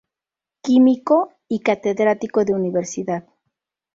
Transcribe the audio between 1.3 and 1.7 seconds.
y